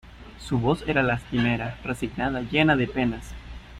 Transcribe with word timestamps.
su 0.39 0.57
voz 0.57 0.83
era 0.87 1.03
lastimera, 1.03 1.77
resignada, 1.83 2.41
llena 2.41 2.75
de 2.75 2.87
penas: 2.87 3.35